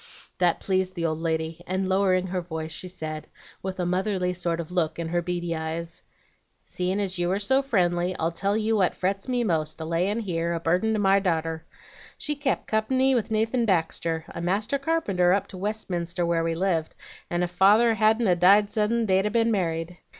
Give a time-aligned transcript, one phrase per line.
[0.39, 3.27] "That pleased the old lady, and, lowering her voice, she said,
[3.61, 6.01] with a motherly sort of look in her beady eyes:
[6.63, 10.21] 'Seein' as you are so friendly, I'll tell you what frets me most, a layin'
[10.21, 11.67] here, a burden to my darter.
[12.17, 16.95] She kep' company with Nathan Baxter, a master carpenter up to Westminster where we lived,
[17.29, 19.99] and ef father hadn't a died suddin' they'd a ben married.